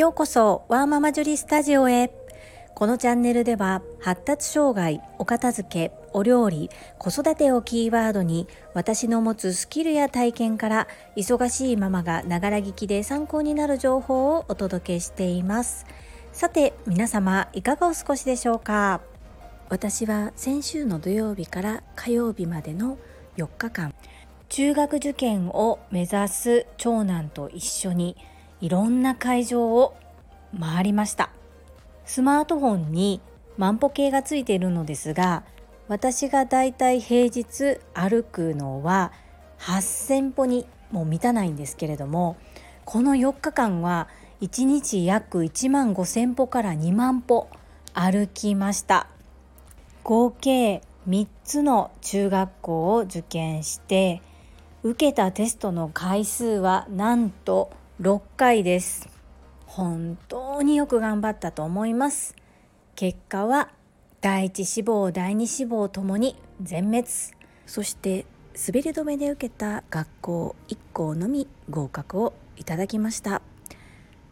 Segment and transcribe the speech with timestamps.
[0.00, 2.10] ようこそワーママジュリスタジオへ。
[2.74, 15.84] このチャンネルでは発達障害、お片付け、お料理、子育てをキーワードに私の持つスキルや体験から忙しいママがながら聞きで参考になる情報をお届けしています。
[16.32, 19.02] さて皆様いかがお過ごしでしょうか？
[19.68, 22.96] 私は先週の土曜日から火曜日までの
[23.36, 23.92] 4日間。
[24.48, 28.16] 中学受験を目指す長男と一緒に
[28.60, 29.96] いろんな会場を
[30.58, 31.30] 回りました。
[32.04, 33.20] スマートフォンに
[33.56, 35.44] 万歩計がついているのですが
[35.86, 39.12] 私がだいたい平日歩くのは
[39.58, 42.36] 8,000歩にも満たないんですけれども
[42.84, 44.08] この4日間は
[44.40, 47.48] 1日約1万5,000歩から2万歩
[47.92, 49.06] 歩きました。
[50.02, 54.22] 合計3つの中学校を受験して
[54.82, 59.10] 受けたテストの回数はなんと6回です。
[59.66, 62.34] 本当によく頑張ったと思います。
[62.96, 63.68] 結果は
[64.22, 67.06] 第一志望第二志望ともに全滅。
[67.66, 68.24] そして
[68.54, 73.42] 滑り止めで受けた学校1校のみ合格をいただきました。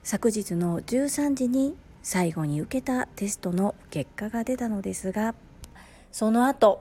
[0.02, 5.34] 昨日の13時に最後に受けたテストの結果が出たのですが
[6.10, 6.80] その後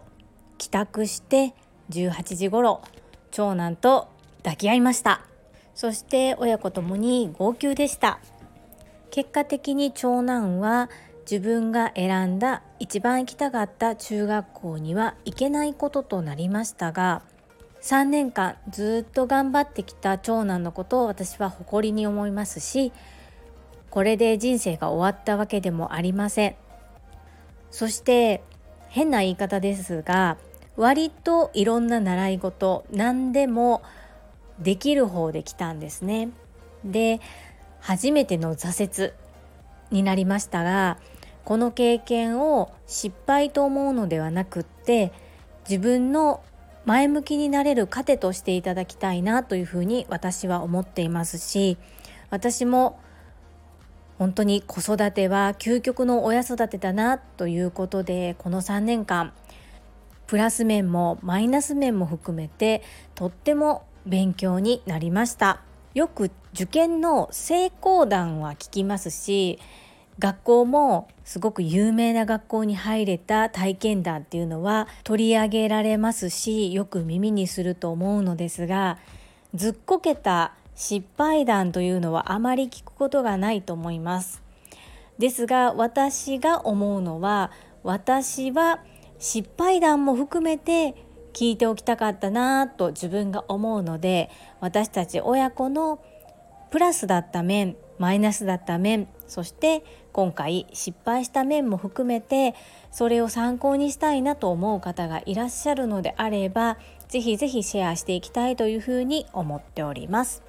[0.57, 1.53] 帰宅して
[1.89, 2.81] 18時頃
[3.31, 5.25] 長男と抱き合いました。
[5.77, 8.19] そして親子ともに号泣でした。
[9.11, 10.89] 結果的に長男は
[11.29, 17.21] 自分が選んだ一番行きたかった中学校には行けないこととなりましたが
[17.81, 22.91] 3年間ずっと頑張ってきた長男のことを私は誇りに思いますし
[23.91, 26.55] これで人生が終わったわけでもありません。
[27.69, 28.41] そして
[28.89, 30.37] 変な言い方ですが
[30.75, 33.83] 割といろんな習い事何でも
[34.59, 36.29] できる方で来たんですね。
[36.83, 37.19] で
[37.79, 39.13] 初めての挫折
[39.91, 40.97] になりましたが
[41.45, 45.11] この経験を失敗と思うのではなくって
[45.69, 46.41] 自分の
[46.85, 51.77] 前向きになれる糧としていただきたいなというふうに私は思っていますし
[52.29, 52.99] 私も
[54.17, 59.33] 本当に子育ては究極の親育てだなということでこの3年間
[60.25, 62.81] プラス面もマイナス面も含めて
[63.15, 65.61] とっても勉強になりました
[65.93, 69.59] よく受験の成功談は聞きますし
[70.19, 78.97] 学校もすごく有名な学校に入れた体験談っていうのは取り上げられますしよく耳にすると思うのですが
[79.53, 84.43] ずっこけた失敗談というのはあまり聞くことがないと思います。
[85.17, 87.51] ですが私が思うのは
[87.83, 88.79] 私は
[89.17, 91.06] 失敗談も含めて
[91.37, 95.99] 聞いておきたかったなと自分が思うので私たち親子の
[96.71, 99.83] プラスだった面マイナスだった面そして
[100.13, 102.55] 今回失敗した面も含めて
[102.91, 110.41] それを参考にしたいなと思う方がいらっしゃるのであればぜひぜひシェアしていきたいというふうに思っております。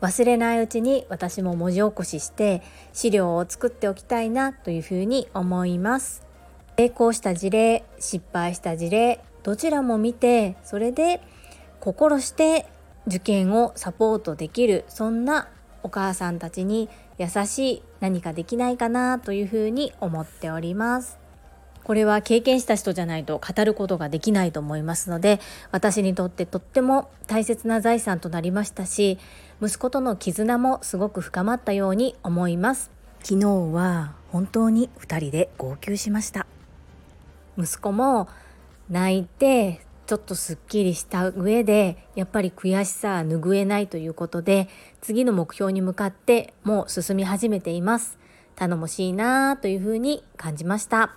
[0.00, 2.62] 忘れないうちに私も文字起こしして
[2.94, 6.30] 資料を作っておきたいなというふうに思います。
[6.78, 11.20] 成功した事例失敗した事例どちらも見てそれで
[11.80, 12.66] 心して
[13.06, 15.48] 受験をサポートできるそんな
[15.82, 21.18] お母さんたちに優しい何かできないかなというふうに思っております。
[21.82, 25.40] これは経験した人じゃないと語ることができないと思いますので
[25.72, 29.18] 私にとってとっても大切な財産となりましたし
[29.62, 32.90] 息子との絆もすごく深まったように思います。
[33.22, 36.46] 昨日は本当に2人で号泣しました。
[37.58, 38.28] 息子も
[38.90, 44.68] 泣いてちょっとすっきりした上でやっぱり悔しさは拭えないということで
[45.00, 48.18] 次の目標に向かってもう進み始めています。
[48.56, 51.14] 頼もしいなというふうに感じました。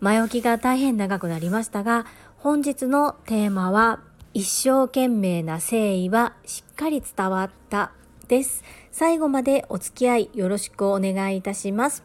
[0.00, 4.00] 前置きが大変長くなりましたが本日のテーマは
[4.34, 7.92] 一生懸命な誠意はしっかり伝わった
[8.28, 8.62] です。
[8.90, 12.02] 最後までお付き合いよろしくお願いいたします。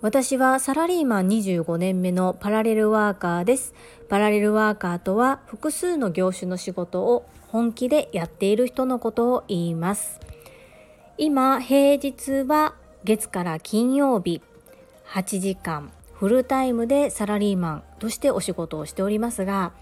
[0.00, 3.74] 私はサラリーマン25年目のパラレルワーカーです。
[4.08, 10.20] パラレルワーカーとは複数の業種の仕事を本気でやっている人のことを言います。
[11.16, 14.40] 今、平日は月から金曜日
[15.08, 19.72] 8時間フルタイムでサラリーマンとしてお仕事をしておりますが、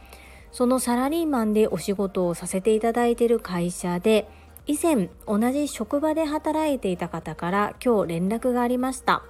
[0.50, 4.26] そのサラリーマンでお仕事をさせていただいている会社で
[4.66, 9.22] 以前同じ職場で働いていた方から今日連絡がありました。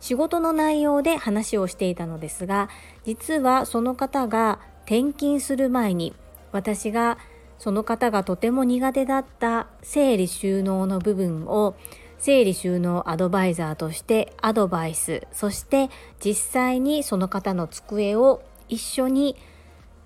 [0.00, 2.68] 仕事の内容で話をしていたのですが
[3.04, 6.14] 実はその方が転勤する前に
[6.52, 7.18] 私が
[7.58, 11.76] その方がとても苦手だった整理収納の部分を
[12.18, 15.90] 整理収納アドバイザーとしてアドバイスそして
[16.24, 19.36] 実際にその方の机を一緒に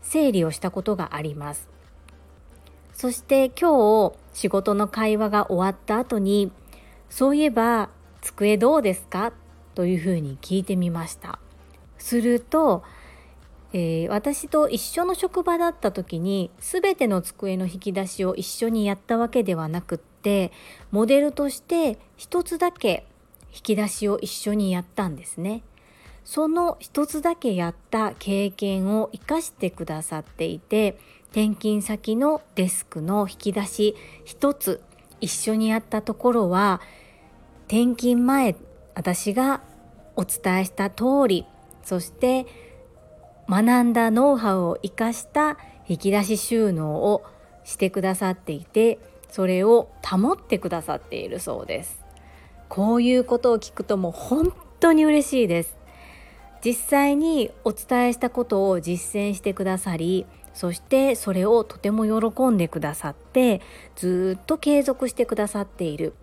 [0.02, 1.68] 整理をしたことがあります。
[2.92, 6.52] そして今日仕事の会話が終わった後に
[7.10, 7.88] そういえば
[8.20, 9.32] 机どうですか？
[9.74, 11.38] というふうに聞いてみました
[11.98, 12.82] すると、
[13.72, 20.52] えー、私と一緒の職場だった時に全ての机の引き出しを一緒にやったわけではなくって
[20.90, 23.06] モデルとして一つだけ
[23.54, 25.62] 引き出しを一緒にやったんですね。
[26.24, 30.98] その一つだけやった経験を生かしてくださっていて
[31.30, 33.94] 転勤先のデスクの引き出し
[34.24, 34.80] 一つ
[35.20, 36.80] 一緒にやったところは
[37.66, 38.56] 転勤前
[38.94, 39.60] 私が
[40.16, 41.46] お伝えした通り
[41.82, 42.46] そして
[43.48, 47.24] 学んだノウハウを生かした引き出し収納を
[47.64, 48.98] してくださっていて
[49.30, 52.04] それを保ってくださっているそうです。
[52.68, 55.76] こういうことを聞くともう本当に嬉しいです。
[56.64, 60.24] 実際にお伝えしたことを実践してくださり
[60.54, 63.60] そしてそれをとても喜んでくださって
[63.96, 66.14] ずっと継続してくださっている。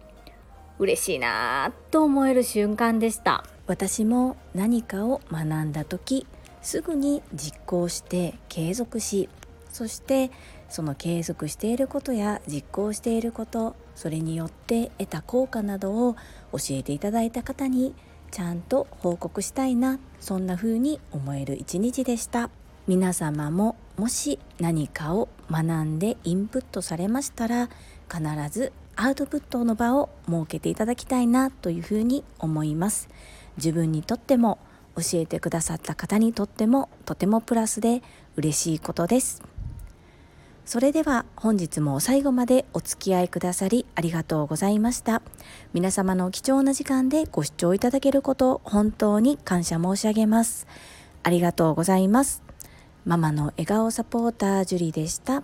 [0.82, 3.46] 嬉しいなと思える瞬間でした。
[3.68, 6.26] 私も何かを学んだ時
[6.64, 9.30] すぐに実行して継続し
[9.70, 10.32] そして
[10.70, 16.16] その継続していることや実行していることそれによって得た効果などを
[16.52, 17.94] 教えていただいた方に
[18.32, 22.50] ちゃんと報告したいなそんな風に思える一日でした。
[22.88, 27.70] 皆様ももし何かを学んでインプットされましたら
[28.12, 33.10] 必ずアウトプットの場を設けていただきたいなというふうに思います。
[33.58, 34.60] 自分にとっても
[34.96, 38.02] 教えてくださった方にとってもとてもプラスで
[38.36, 39.42] 嬉しいことです。
[40.66, 45.22] それでは本日も最後までお付き合いくださりありがとうございました。
[45.74, 50.68] 皆様の貴重な時間でご視聴いただけること本当に感謝申し上げます。
[51.24, 52.44] ありがとうございます。
[53.06, 55.44] ママの笑顔サポータージュリでした。